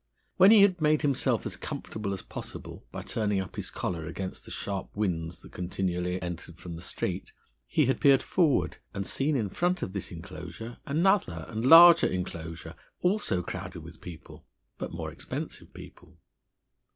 When 0.37 0.49
he 0.49 0.63
had 0.63 0.81
made 0.81 1.03
himself 1.03 1.45
as 1.45 1.55
comfortable 1.55 2.11
as 2.11 2.23
possible 2.23 2.87
by 2.91 3.03
turning 3.03 3.39
up 3.39 3.55
his 3.55 3.69
collar 3.69 4.07
against 4.07 4.45
the 4.45 4.49
sharp 4.49 4.89
winds 4.95 5.41
that 5.41 5.51
continually 5.51 6.19
entered 6.23 6.57
from 6.59 6.75
the 6.75 6.81
street, 6.81 7.31
he 7.67 7.85
had 7.85 8.01
peered 8.01 8.23
forward, 8.23 8.79
and 8.95 9.05
seen 9.05 9.35
in 9.35 9.49
front 9.51 9.83
of 9.83 9.93
this 9.93 10.11
enclosure 10.11 10.79
another 10.87 11.45
and 11.49 11.67
larger 11.67 12.07
enclosure 12.07 12.73
also 13.01 13.43
crowded 13.43 13.81
with 13.81 14.01
people, 14.01 14.47
but 14.79 14.91
more 14.91 15.11
expensive 15.11 15.71
people. 15.71 16.17